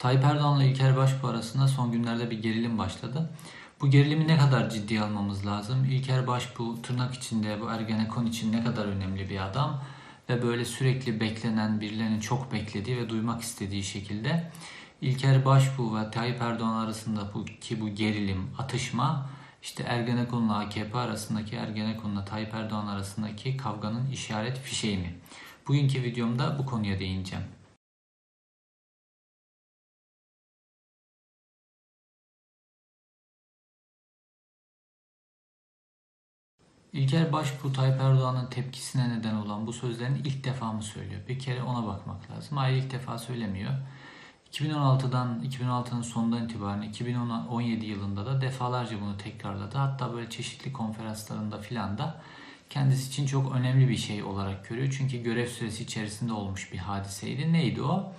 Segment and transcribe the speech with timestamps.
[0.00, 3.30] Tayyip Erdoğan'la İlker Başbuğ arasında son günlerde bir gerilim başladı.
[3.80, 5.84] Bu gerilimi ne kadar ciddiye almamız lazım?
[5.84, 9.82] İlker Başbuğ tırnak içinde bu Ergenekon için ne kadar önemli bir adam
[10.28, 14.50] ve böyle sürekli beklenen birilerinin çok beklediği ve duymak istediği şekilde
[15.00, 19.30] İlker Başbuğ ve Tayyip Erdoğan arasında bu ki bu gerilim, atışma
[19.62, 25.14] işte Ergenekon'la AKP arasındaki Ergenekon'la Tayyip Erdoğan arasındaki kavganın işaret fişeği mi?
[25.68, 27.44] Bugünkü videomda bu konuya değineceğim.
[36.92, 41.20] İlker Başbuğ Tayyip Erdoğan'ın tepkisine neden olan bu sözlerini ilk defa mı söylüyor?
[41.28, 42.56] Bir kere ona bakmak lazım.
[42.56, 43.72] Hayır ilk defa söylemiyor.
[44.52, 49.78] 2016'dan 2016'nın sonundan itibaren 2017 yılında da defalarca bunu tekrarladı.
[49.78, 52.20] Hatta böyle çeşitli konferanslarında filan da
[52.70, 54.94] kendisi için çok önemli bir şey olarak görüyor.
[54.98, 57.52] Çünkü görev süresi içerisinde olmuş bir hadiseydi.
[57.52, 58.12] Neydi o?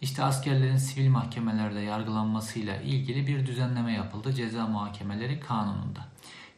[0.00, 6.14] İşte askerlerin sivil mahkemelerde yargılanmasıyla ilgili bir düzenleme yapıldı ceza muhakemeleri kanununda.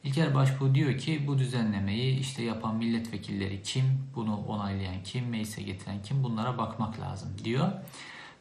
[0.06, 6.02] İlker Başbuğ diyor ki bu düzenlemeyi işte yapan milletvekilleri kim, bunu onaylayan kim, meclise getiren
[6.02, 7.72] kim bunlara bakmak lazım diyor.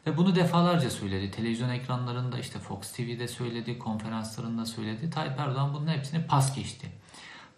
[0.06, 1.30] Ve bunu defalarca söyledi.
[1.30, 5.10] Televizyon ekranlarında işte Fox TV'de söyledi, konferanslarında söyledi.
[5.10, 6.86] Tayyip Erdoğan bunun hepsini pas geçti.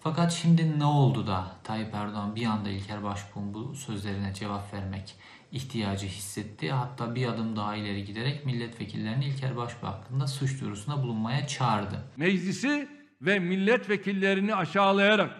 [0.01, 5.15] Fakat şimdi ne oldu da Tayyip Erdoğan bir anda İlker Başbuğ'un bu sözlerine cevap vermek
[5.53, 6.73] ihtiyacı hissetti.
[6.73, 12.05] Hatta bir adım daha ileri giderek milletvekillerini İlker Başbuğ hakkında suç duyurusuna bulunmaya çağırdı.
[12.17, 15.31] meclisi ve milletvekillerini aşağılayarak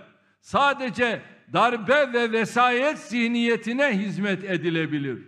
[0.41, 5.23] sadece darbe ve vesayet zihniyetine hizmet edilebilir.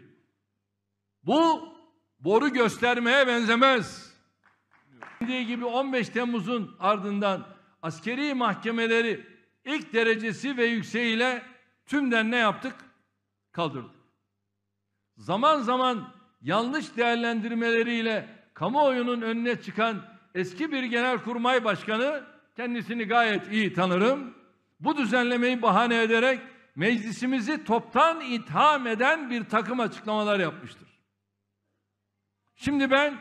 [1.22, 1.68] Bu
[2.18, 4.14] boru göstermeye benzemez.
[5.20, 7.46] Dediği gibi 15 Temmuz'un ardından
[7.82, 9.26] askeri mahkemeleri
[9.64, 11.42] ilk derecesi ve yükseğiyle
[11.86, 12.74] tümden ne yaptık?
[13.52, 14.00] Kaldırdık.
[15.16, 20.02] Zaman zaman yanlış değerlendirmeleriyle kamuoyunun önüne çıkan
[20.34, 22.24] eski bir genelkurmay başkanı
[22.60, 24.34] kendisini gayet iyi tanırım.
[24.80, 26.40] Bu düzenlemeyi bahane ederek
[26.76, 30.88] meclisimizi toptan itham eden bir takım açıklamalar yapmıştır.
[32.56, 33.18] Şimdi ben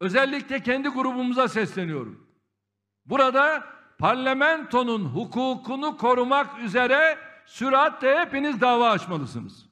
[0.00, 2.26] özellikle kendi grubumuza sesleniyorum.
[3.06, 3.64] Burada
[3.98, 9.66] parlamentonun hukukunu korumak üzere süratle hepiniz dava açmalısınız.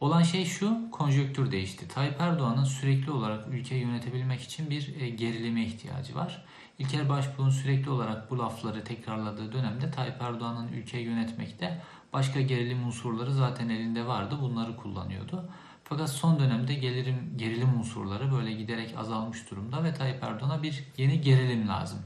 [0.00, 1.88] Olan şey şu, konjonktür değişti.
[1.88, 6.44] Tayyip Erdoğan'ın sürekli olarak ülkeyi yönetebilmek için bir e, gerilime ihtiyacı var.
[6.78, 13.34] İlker Başbuğ'un sürekli olarak bu lafları tekrarladığı dönemde Tayyip Erdoğan'ın ülkeyi yönetmekte başka gerilim unsurları
[13.34, 14.38] zaten elinde vardı.
[14.40, 15.50] Bunları kullanıyordu.
[15.84, 21.20] Fakat son dönemde gelirim, gerilim unsurları böyle giderek azalmış durumda ve Tayyip Erdoğan'a bir yeni
[21.20, 21.98] gerilim lazım.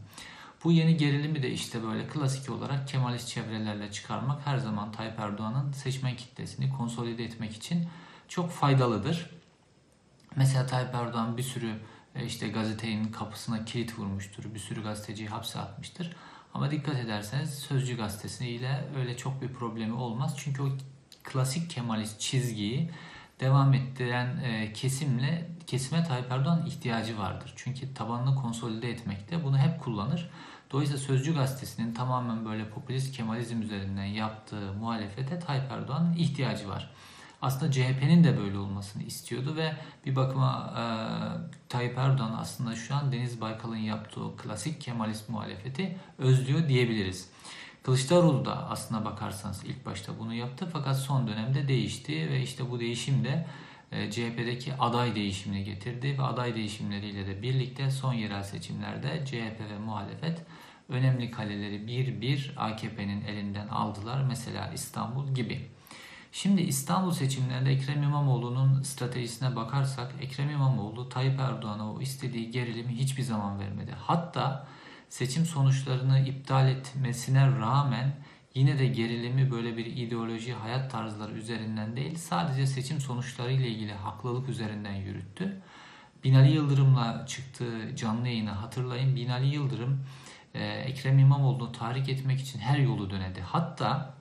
[0.65, 5.73] Bu yeni gerilimi de işte böyle klasik olarak Kemalist çevrelerle çıkarmak her zaman Tayyip Erdoğan'ın
[5.73, 7.89] seçmen kitlesini konsolide etmek için
[8.29, 9.31] çok faydalıdır.
[10.37, 11.75] Mesela Tayyip Erdoğan bir sürü
[12.27, 14.55] işte gazetenin kapısına kilit vurmuştur.
[14.55, 16.17] Bir sürü gazeteciyi hapse atmıştır.
[16.55, 20.35] Ama dikkat ederseniz Sözcü gazetesiyle öyle çok bir problemi olmaz.
[20.39, 20.69] Çünkü o
[21.25, 22.91] klasik Kemalist çizgiyi
[23.41, 27.53] devam ettiren e, kesimle kesime Tayyip Erdoğan ihtiyacı vardır.
[27.57, 30.31] Çünkü tabanını konsolide etmekte bunu hep kullanır.
[30.71, 36.91] Dolayısıyla Sözcü gazetesinin tamamen böyle popülist Kemalizm üzerinden yaptığı muhalefete Tayyip Erdoğan'ın ihtiyacı var.
[37.43, 39.73] Aslında CHP'nin de böyle olmasını istiyordu ve
[40.07, 40.83] bir bakıma e,
[41.69, 47.31] Tayyip Erdoğan aslında şu an Deniz Baykal'ın yaptığı klasik Kemalist muhalefeti özlüyor diyebiliriz.
[47.83, 52.81] Kılıçdaroğlu da aslına bakarsanız ilk başta bunu yaptı fakat son dönemde değişti ve işte bu
[52.81, 53.47] değişim de
[53.93, 59.79] e, CHP'deki aday değişimini getirdi ve aday değişimleriyle de birlikte son yerel seçimlerde CHP ve
[59.79, 60.43] muhalefet
[60.89, 64.25] önemli kaleleri bir bir AKP'nin elinden aldılar.
[64.29, 65.78] Mesela İstanbul gibi.
[66.33, 73.23] Şimdi İstanbul seçimlerinde Ekrem İmamoğlu'nun stratejisine bakarsak Ekrem İmamoğlu Tayyip Erdoğan'a o istediği gerilimi hiçbir
[73.23, 73.95] zaman vermedi.
[73.99, 74.67] Hatta
[75.09, 78.17] seçim sonuçlarını iptal etmesine rağmen
[78.55, 83.93] yine de gerilimi böyle bir ideoloji, hayat tarzları üzerinden değil sadece seçim sonuçları ile ilgili
[83.93, 85.63] haklılık üzerinden yürüttü.
[86.25, 89.17] Binali Yıldırım'la çıktığı canlı yayını hatırlayın.
[89.17, 90.05] Binali Yıldırım
[90.55, 93.41] e, Ekrem İmamoğlu'nu tahrik etmek için her yolu denedi.
[93.41, 94.18] Hatta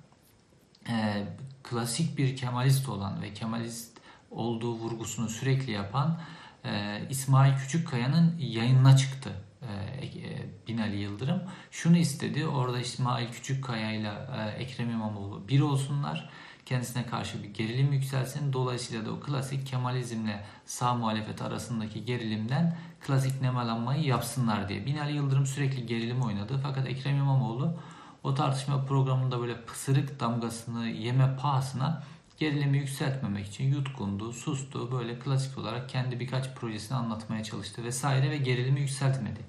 [0.89, 1.27] e,
[1.63, 3.97] klasik bir Kemalist olan ve Kemalist
[4.31, 6.19] olduğu vurgusunu sürekli yapan
[6.65, 9.31] e, İsmail Küçükkaya'nın yayınına çıktı
[9.61, 11.43] e, e, Binali Yıldırım.
[11.71, 16.29] Şunu istedi, orada İsmail Küçükkaya ile e, Ekrem İmamoğlu bir olsunlar.
[16.65, 18.53] Kendisine karşı bir gerilim yükselsin.
[18.53, 24.85] Dolayısıyla da o klasik Kemalizmle sağ muhalefet arasındaki gerilimden klasik nemalanmayı yapsınlar diye.
[24.85, 26.59] Binali Yıldırım sürekli gerilim oynadı.
[26.63, 27.77] Fakat Ekrem İmamoğlu
[28.23, 32.03] o tartışma programında böyle pısırık damgasını yeme pahasına
[32.37, 38.37] gerilimi yükseltmemek için yutkundu, sustu, böyle klasik olarak kendi birkaç projesini anlatmaya çalıştı vesaire ve
[38.37, 39.39] gerilimi yükseltmedi.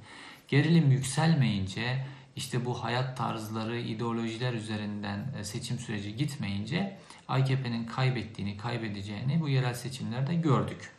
[0.48, 2.06] Gerilim yükselmeyince
[2.36, 6.98] işte bu hayat tarzları, ideolojiler üzerinden e, seçim süreci gitmeyince
[7.28, 10.92] AKP'nin kaybettiğini, kaybedeceğini bu yerel seçimlerde gördük.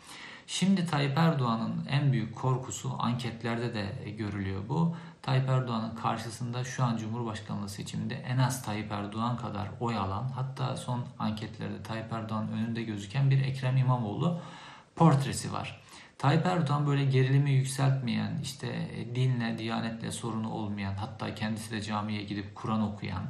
[0.48, 4.96] Şimdi Tayyip Erdoğan'ın en büyük korkusu anketlerde de görülüyor bu.
[5.22, 10.78] Tayyip Erdoğan'ın karşısında şu an Cumhurbaşkanlığı seçiminde en az Tayyip Erdoğan kadar oy alan hatta
[10.78, 14.42] son anketlerde Tayyip Erdoğan önünde gözüken bir Ekrem İmamoğlu
[14.96, 15.82] portresi var.
[16.18, 22.56] Tayyip Erdoğan böyle gerilimi yükseltmeyen, işte dinle, diyanetle sorunu olmayan, hatta kendisi de camiye gidip
[22.56, 23.24] Kur'an okuyan,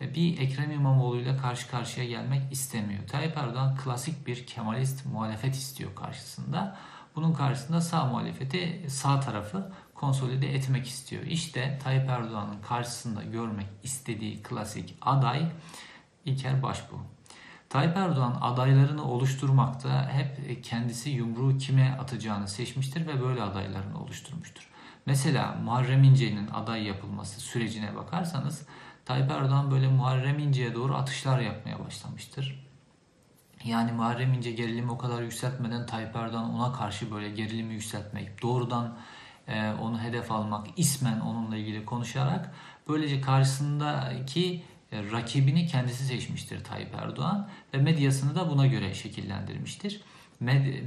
[0.00, 3.08] bir Ekrem İmamoğlu ile karşı karşıya gelmek istemiyor.
[3.08, 6.76] Tayyip Erdoğan klasik bir Kemalist muhalefet istiyor karşısında.
[7.16, 11.22] Bunun karşısında sağ muhalefeti sağ tarafı konsolide etmek istiyor.
[11.22, 15.52] İşte Tayyip Erdoğan'ın karşısında görmek istediği klasik aday
[16.24, 17.00] İlker Başbuğ.
[17.68, 24.68] Tayyip Erdoğan adaylarını oluşturmakta hep kendisi yumruğu kime atacağını seçmiştir ve böyle adaylarını oluşturmuştur.
[25.06, 28.66] Mesela Muharrem İnce'nin aday yapılması sürecine bakarsanız
[29.04, 32.66] Tayyip Erdoğan böyle Muharrem İnce'ye doğru atışlar yapmaya başlamıştır.
[33.64, 38.96] Yani Muharrem İnce gerilimi o kadar yükseltmeden Tayyip Erdoğan ona karşı böyle gerilimi yükseltmek, doğrudan
[39.48, 42.54] e, onu hedef almak, ismen onunla ilgili konuşarak
[42.88, 50.00] böylece karşısındaki e, rakibini kendisi seçmiştir Tayyip Erdoğan ve medyasını da buna göre şekillendirmiştir.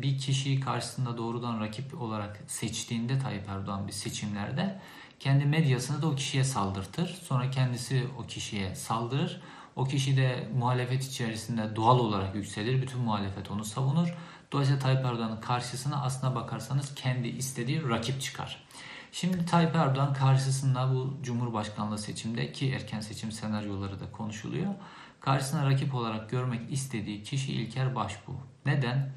[0.01, 4.79] Bir kişiyi karşısında doğrudan rakip olarak seçtiğinde Tayyip Erdoğan bir seçimlerde
[5.19, 7.07] kendi medyasını da o kişiye saldırtır.
[7.07, 9.41] Sonra kendisi o kişiye saldırır.
[9.75, 12.81] O kişi de muhalefet içerisinde doğal olarak yükselir.
[12.81, 14.13] Bütün muhalefet onu savunur.
[14.53, 18.63] Dolayısıyla Tayyip Erdoğan'ın karşısına aslına bakarsanız kendi istediği rakip çıkar.
[19.11, 24.73] Şimdi Tayyip Erdoğan karşısında bu Cumhurbaşkanlığı seçimde ki erken seçim senaryoları da konuşuluyor.
[25.19, 28.35] Karşısına rakip olarak görmek istediği kişi İlker Başbuğ.
[28.65, 29.11] Neden?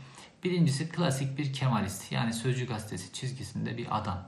[0.45, 4.19] Birincisi klasik bir Kemalist yani Sözcü Gazetesi çizgisinde bir adam.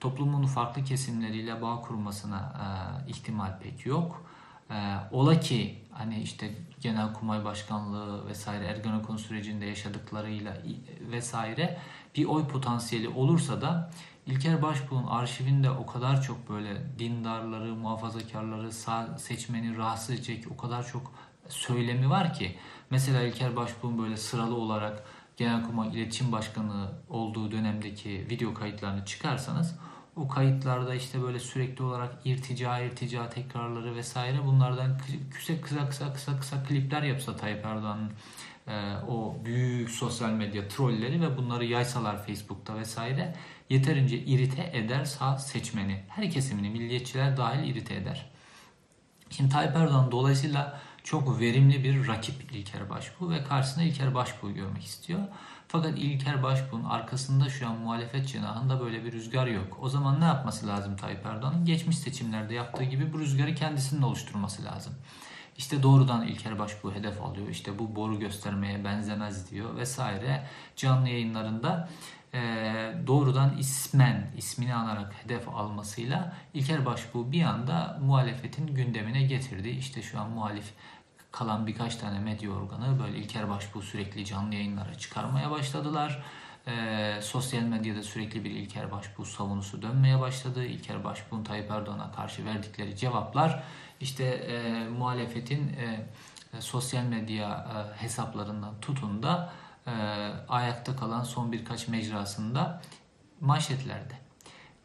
[0.00, 2.52] Toplumun farklı kesimleriyle bağ kurmasına
[3.06, 4.26] e, ihtimal pek yok.
[4.70, 4.74] E,
[5.10, 10.56] ola ki hani işte Genelkurmay Başkanlığı vesaire Ergenekon sürecinde yaşadıklarıyla
[11.00, 11.78] vesaire
[12.16, 13.90] bir oy potansiyeli olursa da
[14.26, 20.86] İlker Başbuğ'un arşivinde o kadar çok böyle dindarları, muhafazakarları, sağ seçmeni rahatsız edecek o kadar
[20.86, 21.12] çok
[21.48, 22.56] söylemi var ki.
[22.90, 25.04] Mesela İlker Başbuğ'un böyle sıralı olarak
[25.36, 29.78] Genelkurmay İletişim Başkanı olduğu dönemdeki video kayıtlarını çıkarsanız
[30.16, 34.98] o kayıtlarda işte böyle sürekli olarak irtica, irtica tekrarları vesaire bunlardan
[35.34, 38.10] kısa kısa kısa kısa kısa klipler yapsa Tayyip Erdoğan'ın
[38.66, 43.34] e, o büyük sosyal medya trolleri ve bunları yaysalar Facebook'ta vesaire
[43.70, 46.04] yeterince irite eder sağ seçmeni.
[46.08, 48.30] Her kesimini milliyetçiler dahil irite eder.
[49.30, 54.84] Şimdi Tayyip Erdoğan dolayısıyla çok verimli bir rakip İlker Başbuğ ve karşısında İlker Başbuğ'u görmek
[54.84, 55.20] istiyor.
[55.68, 59.78] Fakat İlker Başbuğ'un arkasında şu an muhalefet cenahında böyle bir rüzgar yok.
[59.80, 61.64] O zaman ne yapması lazım Tayyip Erdoğan'ın?
[61.64, 64.94] Geçmiş seçimlerde yaptığı gibi bu rüzgarı kendisinin oluşturması lazım.
[65.58, 67.48] İşte doğrudan İlker Başbuğ hedef alıyor.
[67.48, 70.46] İşte bu boru göstermeye benzemez diyor vesaire.
[70.76, 71.88] Canlı yayınlarında
[72.34, 72.40] e,
[73.06, 79.68] doğrudan ismen, ismini anarak hedef almasıyla İlker Başbuğ bir anda muhalefetin gündemine getirdi.
[79.68, 80.72] İşte şu an muhalif
[81.38, 86.22] kalan birkaç tane medya organı böyle İlker Başbuğ sürekli canlı yayınlara çıkarmaya başladılar.
[86.66, 90.64] E, sosyal medyada sürekli bir İlker Başbuğ savunusu dönmeye başladı.
[90.64, 93.62] İlker Başbuğ'un Tayyip Erdoğan'a karşı verdikleri cevaplar
[94.00, 96.06] işte e, muhalefetin e,
[96.60, 99.52] sosyal medya e, hesaplarından tutun da
[99.86, 99.92] e,
[100.48, 102.82] ayakta kalan son birkaç mecrasında
[103.40, 104.14] manşetlerde.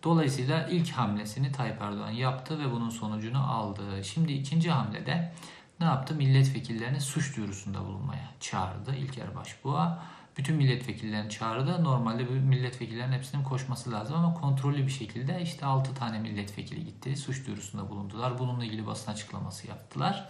[0.03, 4.03] Dolayısıyla ilk hamlesini Tayyip Erdoğan yaptı ve bunun sonucunu aldı.
[4.03, 5.31] Şimdi ikinci hamlede
[5.81, 6.15] ne yaptı?
[6.15, 10.03] Milletvekillerini suç duyurusunda bulunmaya çağırdı İlker Başbuğ'a.
[10.37, 11.83] Bütün milletvekillerini çağırdı.
[11.83, 17.17] Normalde bu milletvekillerin hepsinin koşması lazım ama kontrollü bir şekilde işte 6 tane milletvekili gitti.
[17.17, 18.39] Suç duyurusunda bulundular.
[18.39, 20.29] Bununla ilgili basın açıklaması yaptılar.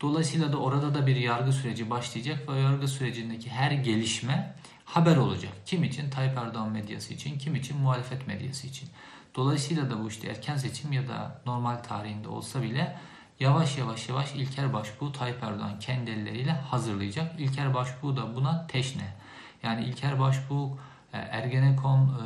[0.00, 5.52] Dolayısıyla da orada da bir yargı süreci başlayacak ve yargı sürecindeki her gelişme haber olacak.
[5.66, 6.10] Kim için?
[6.10, 7.80] Tayyip Erdoğan medyası için, kim için?
[7.80, 8.88] Muhalefet medyası için.
[9.34, 12.96] Dolayısıyla da bu işte erken seçim ya da normal tarihinde olsa bile
[13.40, 17.40] yavaş yavaş yavaş İlker Başbuğ Tayyip Erdoğan kendi elleriyle hazırlayacak.
[17.40, 19.14] İlker Başbuğ da buna teşne.
[19.62, 20.78] Yani İlker Başbuğ
[21.12, 22.24] e, Ergenekon e,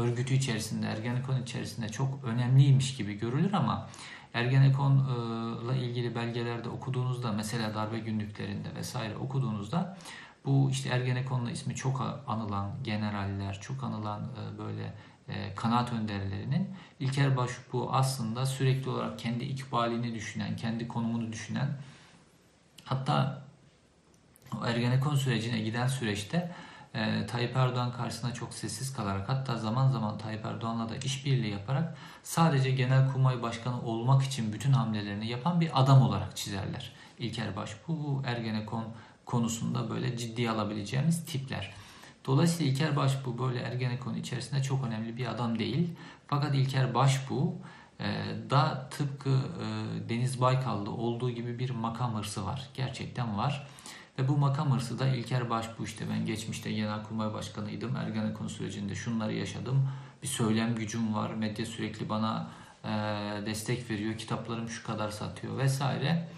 [0.00, 3.88] örgütü içerisinde, Ergenekon içerisinde çok önemliymiş gibi görülür ama
[4.34, 9.96] Ergenekon'la ilgili belgelerde okuduğunuzda mesela darbe günlüklerinde vesaire okuduğunuzda
[10.44, 14.94] bu işte Ergenekon'la ismi çok anılan generaller, çok anılan e, böyle
[15.32, 16.70] e, kanaat önderlerinin
[17.00, 21.68] İlker Başbuğ aslında sürekli olarak kendi ikbalini düşünen, kendi konumunu düşünen
[22.84, 23.42] hatta
[24.66, 26.52] Ergenekon sürecine giden süreçte
[26.94, 31.96] e, Tayyip Erdoğan karşısında çok sessiz kalarak hatta zaman zaman Tayyip Erdoğan'la da işbirliği yaparak
[32.22, 36.92] sadece Genelkurmay Başkanı olmak için bütün hamlelerini yapan bir adam olarak çizerler.
[37.18, 38.84] İlker Başbuğ bu Ergenekon
[39.26, 41.74] konusunda böyle ciddiye alabileceğimiz tipler.
[42.26, 45.88] Dolayısıyla İlker Başbuğ böyle Ergenekon içerisinde çok önemli bir adam değil.
[46.26, 47.52] Fakat İlker Başbuğ
[48.00, 52.68] e, da tıpkı e, Deniz Baykal'da olduğu gibi bir makam hırsı var.
[52.74, 53.66] Gerçekten var.
[54.18, 57.96] Ve bu makam hırsı da İlker Başbuğ işte ben geçmişte Genelkurmay Başkanıydım.
[57.96, 59.88] Ergenekon sürecinde şunları yaşadım.
[60.22, 61.34] Bir söylem gücüm var.
[61.34, 62.48] Medya sürekli bana
[62.84, 62.88] e,
[63.46, 64.18] destek veriyor.
[64.18, 66.28] Kitaplarım şu kadar satıyor vesaire.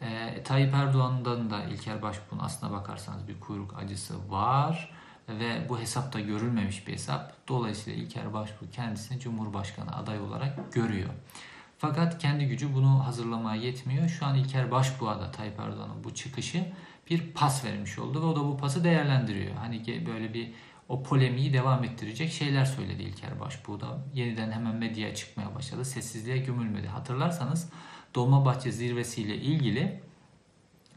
[0.00, 4.92] E, Tayyip Erdoğan'dan da İlker Başbuğ'un aslına bakarsanız bir kuyruk acısı var
[5.28, 7.48] ve bu hesapta görülmemiş bir hesap.
[7.48, 11.10] Dolayısıyla İlker Başbuğ kendisini Cumhurbaşkanı adayı olarak görüyor.
[11.78, 14.08] Fakat kendi gücü bunu hazırlamaya yetmiyor.
[14.08, 16.72] Şu an İlker Başbuğ'a da Tayyip Erdoğan'ın bu çıkışı
[17.10, 19.56] bir pas vermiş oldu ve o da bu pası değerlendiriyor.
[19.56, 20.52] Hani böyle bir
[20.88, 24.04] o polemiği devam ettirecek şeyler söyledi İlker Başbuğ da.
[24.14, 25.84] Yeniden hemen medyaya çıkmaya başladı.
[25.84, 26.88] Sessizliğe gömülmedi.
[26.88, 27.70] Hatırlarsanız
[28.14, 30.02] Dolmabahçe zirvesiyle ilgili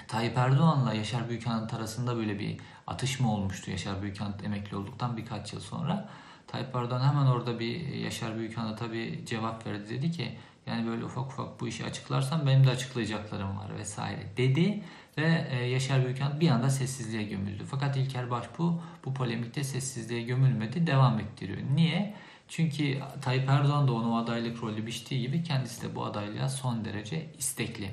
[0.07, 3.71] Tayyip Erdoğan'la Yaşar Büyükanıt arasında böyle bir atışma olmuştu.
[3.71, 6.09] Yaşar Büyükanıt emekli olduktan birkaç yıl sonra.
[6.47, 9.89] Tayyip Erdoğan hemen orada bir Yaşar Büyükanıt'a bir cevap verdi.
[9.89, 10.37] Dedi ki
[10.67, 14.83] yani böyle ufak ufak bu işi açıklarsam benim de açıklayacaklarım var vesaire dedi.
[15.17, 17.63] Ve Yaşar Büyükanıt bir anda sessizliğe gömüldü.
[17.71, 20.87] Fakat İlker Başbuğ bu polemikte sessizliğe gömülmedi.
[20.87, 21.59] Devam ettiriyor.
[21.75, 22.15] Niye?
[22.47, 27.25] Çünkü Tayyip Erdoğan da onu adaylık rolü biçtiği gibi kendisi de bu adaylığa son derece
[27.37, 27.91] istekli.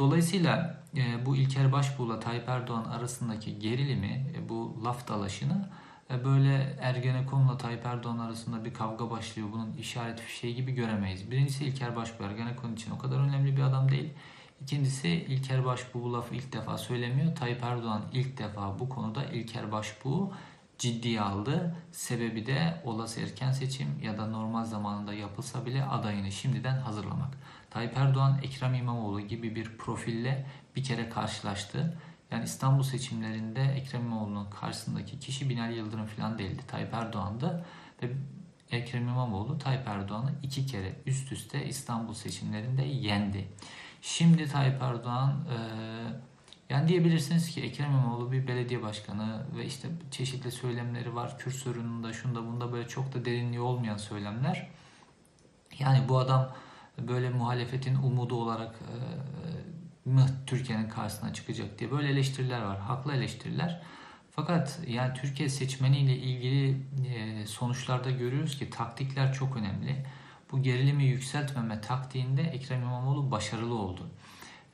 [0.00, 5.68] Dolayısıyla e, bu İlker Başbuğ'la Tayyip Erdoğan arasındaki gerilimi, e, bu laf dalaşını
[6.10, 9.48] e, böyle Ergenekon'la Tayyip Erdoğan arasında bir kavga başlıyor.
[9.52, 11.30] Bunun işaret fişeği gibi göremeyiz.
[11.30, 14.10] Birincisi İlker Başbuğ Ergenekon için o kadar önemli bir adam değil.
[14.62, 17.36] İkincisi İlker Başbuğ bu lafı ilk defa söylemiyor.
[17.36, 20.30] Tayyip Erdoğan ilk defa bu konuda İlker Başbuğ
[20.78, 21.76] ciddiye aldı.
[21.92, 27.39] Sebebi de olası erken seçim ya da normal zamanında yapılsa bile adayını şimdiden hazırlamak.
[27.70, 30.46] Tayyip Erdoğan Ekrem İmamoğlu gibi bir profille
[30.76, 31.98] bir kere karşılaştı.
[32.30, 36.62] Yani İstanbul seçimlerinde Ekrem İmamoğlu'nun karşısındaki kişi Binali Yıldırım falan değildi.
[36.68, 37.66] Tayyip Erdoğan'dı
[38.02, 38.10] ve
[38.70, 43.48] Ekrem İmamoğlu Tayyip Erdoğan'ı iki kere üst üste İstanbul seçimlerinde yendi.
[44.02, 45.56] Şimdi Tayyip Erdoğan e,
[46.70, 51.38] yani diyebilirsiniz ki Ekrem İmamoğlu bir belediye başkanı ve işte çeşitli söylemleri var.
[51.38, 54.68] Kürt sorununda şunda bunda böyle çok da derinliği olmayan söylemler.
[55.78, 56.52] Yani bu adam
[57.08, 58.96] böyle muhalefetin umudu olarak e,
[60.10, 62.78] mı Türkiye'nin karşısına çıkacak diye böyle eleştiriler var.
[62.78, 63.82] Haklı eleştiriler.
[64.30, 70.06] Fakat yani Türkiye seçmeniyle ilgili e, sonuçlarda görüyoruz ki taktikler çok önemli.
[70.52, 74.10] Bu gerilimi yükseltmeme taktiğinde Ekrem İmamoğlu başarılı oldu.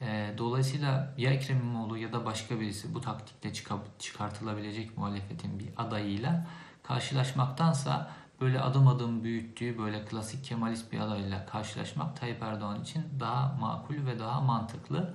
[0.01, 3.53] E, dolayısıyla ya Ekrem İmamoğlu ya da başka birisi bu taktikle
[3.99, 6.47] çıkartılabilecek muhalefetin bir adayıyla
[6.83, 13.57] karşılaşmaktansa böyle adım adım büyüttüğü böyle klasik Kemalist bir adayla karşılaşmak Tayyip Erdoğan için daha
[13.61, 15.15] makul ve daha mantıklı.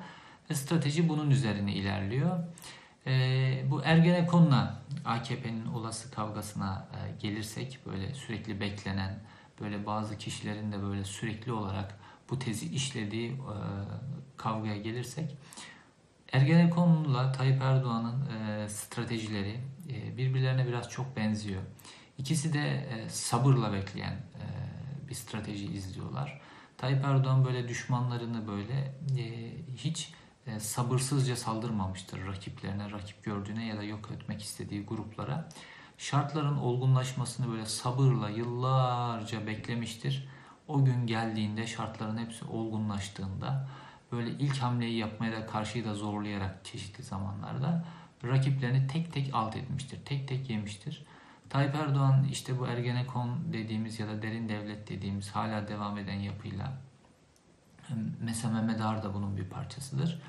[0.49, 2.39] Ve strateji bunun üzerine ilerliyor.
[3.07, 3.11] E,
[3.69, 9.19] bu Ergenekon'la AKP'nin olası kavgasına e, gelirsek böyle sürekli beklenen
[9.61, 11.99] böyle bazı kişilerin de böyle sürekli olarak
[12.29, 13.55] bu tezi işlediği e,
[14.37, 15.35] kavgaya gelirsek
[16.31, 19.59] Ergenekon'la Tayyip Erdoğan'ın e, stratejileri
[19.89, 21.61] e, birbirlerine biraz çok benziyor.
[22.21, 24.45] İkisi de e, sabırla bekleyen e,
[25.09, 26.41] bir strateji izliyorlar.
[26.77, 30.13] Tayyip Erdoğan böyle düşmanlarını böyle e, hiç
[30.47, 35.49] e, sabırsızca saldırmamıştır rakiplerine, rakip gördüğüne ya da yok etmek istediği gruplara.
[35.97, 40.27] Şartların olgunlaşmasını böyle sabırla yıllarca beklemiştir.
[40.67, 43.67] O gün geldiğinde şartların hepsi olgunlaştığında
[44.11, 47.85] böyle ilk hamleyi yapmaya da karşıyı da zorlayarak çeşitli zamanlarda
[48.23, 49.99] rakiplerini tek tek alt etmiştir.
[50.05, 51.05] Tek tek yemiştir.
[51.51, 56.73] Tayyip Erdoğan işte bu Ergenekon dediğimiz ya da derin devlet dediğimiz hala devam eden yapıyla
[58.19, 60.21] mesela Mehmet Ağar da bunun bir parçasıdır.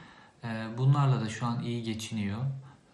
[0.45, 2.41] Ee, bunlarla da şu an iyi geçiniyor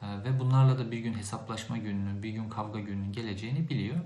[0.02, 3.96] ee, ve bunlarla da bir gün hesaplaşma gününün, bir gün kavga gününün geleceğini biliyor.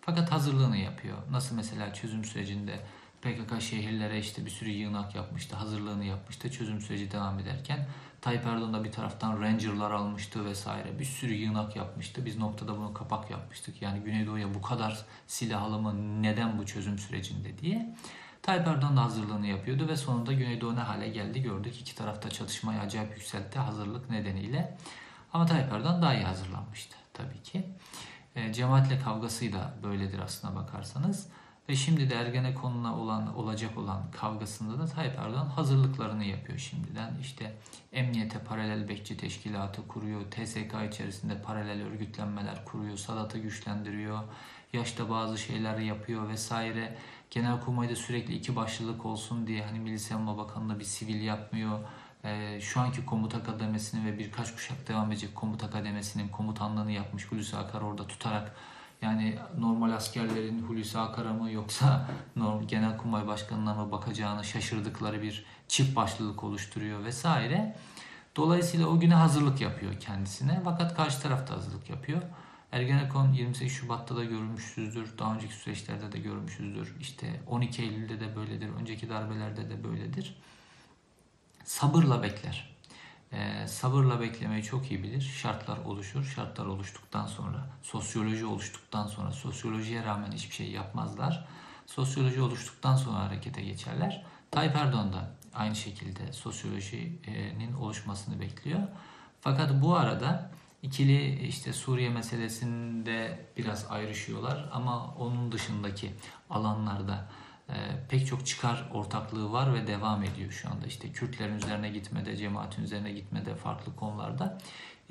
[0.00, 1.18] Fakat hazırlığını yapıyor.
[1.30, 2.80] Nasıl mesela çözüm sürecinde
[3.22, 6.50] PKK şehirlere işte bir sürü yığınak yapmıştı, hazırlığını yapmıştı.
[6.50, 7.86] Çözüm süreci devam ederken
[8.26, 10.98] Tayyip Erdoğan da bir taraftan Ranger'lar almıştı vesaire.
[10.98, 12.26] Bir sürü yığınak yapmıştı.
[12.26, 13.82] Biz noktada bunu kapak yapmıştık.
[13.82, 17.96] Yani Güneydoğu'ya bu kadar silah alımı neden bu çözüm sürecinde diye.
[18.42, 21.80] Tayyip Erdoğan da hazırlığını yapıyordu ve sonunda Güneydoğu ne hale geldi gördük.
[21.80, 24.76] İki tarafta çatışmayı acayip yükseltti hazırlık nedeniyle.
[25.32, 27.66] Ama Tayyip Erdoğan daha iyi hazırlanmıştı tabii ki.
[28.36, 31.28] E, cemaatle kavgası da böyledir aslına bakarsanız.
[31.68, 37.18] Ve şimdi de Ergenekon'la olan olacak olan kavgasında da Tayyip Erdoğan hazırlıklarını yapıyor şimdiden.
[37.20, 37.56] İşte
[37.92, 44.18] emniyete paralel bekçi teşkilatı kuruyor, TSK içerisinde paralel örgütlenmeler kuruyor, Sadat'ı güçlendiriyor,
[44.72, 46.96] yaşta bazı şeyler yapıyor vesaire.
[47.30, 51.78] Genelkurmay'da sürekli iki başlılık olsun diye hani Milli Savunma Bakanı'nda bir sivil yapmıyor.
[52.24, 57.56] Ee, şu anki komuta kademesini ve birkaç kuşak devam edecek komuta kademesinin komutanlığını yapmış Hulusi
[57.56, 58.56] Akar orada tutarak
[59.02, 65.96] yani normal askerlerin Hulusi Akar'a mı yoksa normal Genelkurmay Başkanı'na mı bakacağını şaşırdıkları bir çift
[65.96, 67.76] başlılık oluşturuyor vesaire.
[68.36, 70.60] Dolayısıyla o güne hazırlık yapıyor kendisine.
[70.64, 72.22] Fakat karşı taraf da hazırlık yapıyor.
[72.72, 75.18] Ergenekon 28 Şubat'ta da görmüşüzdür.
[75.18, 76.94] Daha önceki süreçlerde de görmüşüzdür.
[77.00, 78.68] İşte 12 Eylül'de de böyledir.
[78.80, 80.36] Önceki darbelerde de böyledir.
[81.64, 82.75] Sabırla bekler.
[83.36, 85.20] Ee, sabırla beklemeyi çok iyi bilir.
[85.20, 86.24] Şartlar oluşur.
[86.24, 91.46] Şartlar oluştuktan sonra, sosyoloji oluştuktan sonra, sosyolojiye rağmen hiçbir şey yapmazlar.
[91.86, 94.24] Sosyoloji oluştuktan sonra harekete geçerler.
[94.50, 98.80] Tayyip Erdoğan da aynı şekilde sosyolojinin oluşmasını bekliyor.
[99.40, 100.50] Fakat bu arada
[100.82, 106.14] ikili işte Suriye meselesinde biraz ayrışıyorlar ama onun dışındaki
[106.50, 107.28] alanlarda
[108.08, 110.86] pek çok çıkar ortaklığı var ve devam ediyor şu anda.
[110.86, 114.58] İşte Kürtlerin üzerine gitmede, cemaatin üzerine gitmede farklı konularda.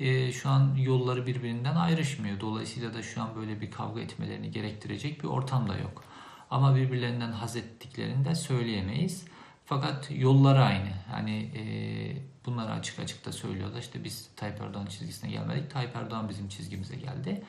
[0.00, 2.40] E, şu an yolları birbirinden ayrışmıyor.
[2.40, 6.04] Dolayısıyla da şu an böyle bir kavga etmelerini gerektirecek bir ortam da yok.
[6.50, 9.24] Ama birbirlerinden haz ettiklerini de söyleyemeyiz.
[9.64, 10.90] Fakat yolları aynı.
[11.10, 11.62] Hani e,
[12.46, 13.80] bunları açık açık da söylüyorlar.
[13.80, 15.70] İşte biz Tayyip Erdoğan çizgisine gelmedik.
[15.70, 17.44] Tayyip Erdoğan bizim çizgimize geldi.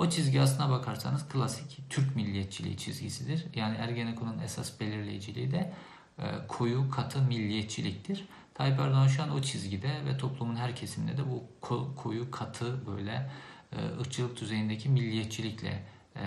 [0.00, 3.46] O çizgi aslına bakarsanız klasik Türk milliyetçiliği çizgisidir.
[3.54, 5.72] Yani Ergenekon'un esas belirleyiciliği de
[6.18, 8.24] e, koyu katı milliyetçiliktir.
[8.54, 12.86] Tayyip Erdoğan şu an o çizgide ve toplumun her kesiminde de bu ko- koyu katı
[12.86, 13.30] böyle
[13.72, 15.82] e, ırkçılık düzeyindeki milliyetçilikle
[16.16, 16.22] e,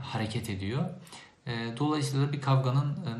[0.00, 0.90] hareket ediyor.
[1.46, 3.10] E, dolayısıyla bir kavganın e,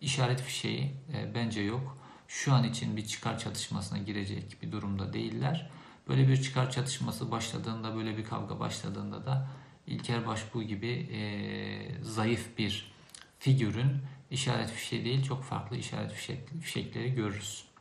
[0.00, 0.94] işaret fişeği
[1.34, 1.98] bence yok.
[2.28, 5.70] Şu an için bir çıkar çatışmasına girecek bir durumda değiller.
[6.08, 9.48] Böyle bir çıkar çatışması başladığında, böyle bir kavga başladığında da
[9.86, 12.92] İlker Başbuğ gibi e, zayıf bir
[13.38, 17.71] figürün işaret fişeği değil çok farklı işaret fişek, fişekleri görürüz.